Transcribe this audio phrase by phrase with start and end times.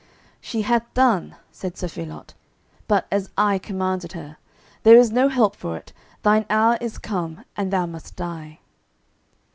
[0.39, 2.33] "She hath done," said Sir Phelot,
[2.87, 4.37] "but as I commanded her;
[4.81, 5.93] there is no help for it;
[6.23, 8.61] thine hour is come, and thou must die."